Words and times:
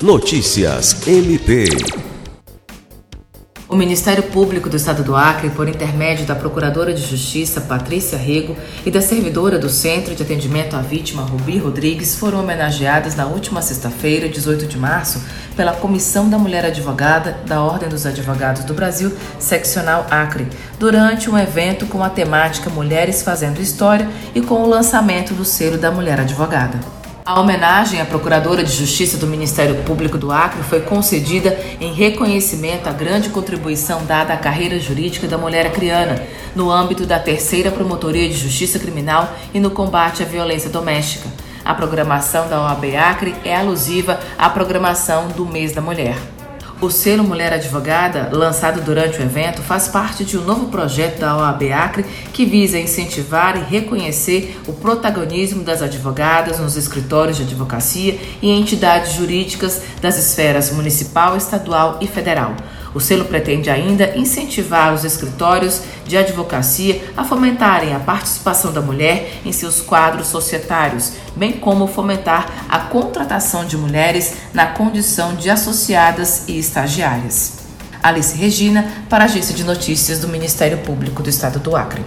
Notícias 0.00 1.08
MP. 1.08 1.64
O 3.68 3.74
Ministério 3.74 4.22
Público 4.22 4.70
do 4.70 4.76
Estado 4.76 5.02
do 5.02 5.16
Acre, 5.16 5.50
por 5.50 5.68
intermédio 5.68 6.24
da 6.24 6.36
Procuradora 6.36 6.94
de 6.94 7.04
Justiça 7.04 7.60
Patrícia 7.62 8.16
Rego 8.16 8.56
e 8.86 8.92
da 8.92 9.02
servidora 9.02 9.58
do 9.58 9.68
Centro 9.68 10.14
de 10.14 10.22
Atendimento 10.22 10.76
à 10.76 10.80
Vítima 10.80 11.22
Rubi 11.22 11.58
Rodrigues, 11.58 12.14
foram 12.14 12.38
homenageadas 12.38 13.16
na 13.16 13.26
última 13.26 13.60
sexta-feira, 13.60 14.28
18 14.28 14.66
de 14.66 14.78
março, 14.78 15.20
pela 15.56 15.72
Comissão 15.72 16.30
da 16.30 16.38
Mulher 16.38 16.64
Advogada 16.64 17.36
da 17.44 17.60
Ordem 17.60 17.88
dos 17.88 18.06
Advogados 18.06 18.62
do 18.62 18.74
Brasil, 18.74 19.12
seccional 19.40 20.06
Acre, 20.08 20.46
durante 20.78 21.28
um 21.28 21.36
evento 21.36 21.86
com 21.86 22.04
a 22.04 22.08
temática 22.08 22.70
Mulheres 22.70 23.20
Fazendo 23.20 23.60
História 23.60 24.08
e 24.32 24.40
com 24.40 24.62
o 24.62 24.68
lançamento 24.68 25.34
do 25.34 25.44
selo 25.44 25.76
da 25.76 25.90
Mulher 25.90 26.20
Advogada. 26.20 26.97
A 27.28 27.38
homenagem 27.38 28.00
à 28.00 28.06
Procuradora 28.06 28.64
de 28.64 28.72
Justiça 28.72 29.18
do 29.18 29.26
Ministério 29.26 29.74
Público 29.82 30.16
do 30.16 30.32
Acre 30.32 30.62
foi 30.62 30.80
concedida 30.80 31.60
em 31.78 31.92
reconhecimento 31.92 32.88
à 32.88 32.90
grande 32.90 33.28
contribuição 33.28 34.06
dada 34.06 34.32
à 34.32 34.36
carreira 34.38 34.80
jurídica 34.80 35.28
da 35.28 35.36
mulher 35.36 35.66
acriana, 35.66 36.22
no 36.56 36.70
âmbito 36.70 37.04
da 37.04 37.18
Terceira 37.18 37.70
Promotoria 37.70 38.26
de 38.26 38.34
Justiça 38.34 38.78
Criminal 38.78 39.30
e 39.52 39.60
no 39.60 39.70
combate 39.70 40.22
à 40.22 40.24
violência 40.24 40.70
doméstica. 40.70 41.28
A 41.62 41.74
programação 41.74 42.48
da 42.48 42.62
OAB 42.62 42.96
Acre 42.96 43.34
é 43.44 43.54
alusiva 43.54 44.18
à 44.38 44.48
programação 44.48 45.28
do 45.28 45.44
Mês 45.44 45.72
da 45.72 45.82
Mulher. 45.82 46.16
O 46.80 46.90
selo 46.90 47.24
Mulher 47.24 47.52
Advogada, 47.52 48.30
lançado 48.30 48.80
durante 48.82 49.18
o 49.18 49.22
evento, 49.22 49.60
faz 49.62 49.88
parte 49.88 50.24
de 50.24 50.38
um 50.38 50.44
novo 50.44 50.66
projeto 50.66 51.18
da 51.18 51.36
OAB 51.36 51.72
Acre 51.72 52.04
que 52.32 52.44
visa 52.44 52.78
incentivar 52.78 53.56
e 53.56 53.64
reconhecer 53.64 54.60
o 54.64 54.72
protagonismo 54.72 55.64
das 55.64 55.82
advogadas 55.82 56.60
nos 56.60 56.76
escritórios 56.76 57.36
de 57.36 57.42
advocacia 57.42 58.16
e 58.40 58.48
entidades 58.48 59.14
jurídicas 59.14 59.82
das 60.00 60.16
esferas 60.18 60.70
municipal, 60.70 61.36
estadual 61.36 61.98
e 62.00 62.06
federal. 62.06 62.54
O 62.94 63.00
selo 63.00 63.24
pretende 63.24 63.70
ainda 63.70 64.16
incentivar 64.16 64.94
os 64.94 65.04
escritórios 65.04 65.82
de 66.06 66.16
advocacia 66.16 67.12
a 67.16 67.24
fomentarem 67.24 67.94
a 67.94 68.00
participação 68.00 68.72
da 68.72 68.80
mulher 68.80 69.40
em 69.44 69.52
seus 69.52 69.80
quadros 69.80 70.28
societários, 70.28 71.12
bem 71.36 71.52
como 71.52 71.86
fomentar 71.86 72.66
a 72.68 72.78
contratação 72.78 73.64
de 73.64 73.76
mulheres 73.76 74.34
na 74.54 74.66
condição 74.66 75.34
de 75.34 75.50
associadas 75.50 76.44
e 76.48 76.58
estagiárias. 76.58 77.58
Alice 78.02 78.36
Regina, 78.36 78.90
para 79.08 79.24
a 79.24 79.26
Agência 79.26 79.54
de 79.54 79.64
Notícias 79.64 80.20
do 80.20 80.28
Ministério 80.28 80.78
Público 80.78 81.22
do 81.22 81.28
Estado 81.28 81.58
do 81.58 81.76
Acre. 81.76 82.04